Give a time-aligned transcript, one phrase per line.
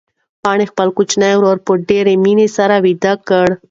[0.43, 3.47] پاڼې خپل کوچنی ورور په ډېرې مینې سره ویده کړ.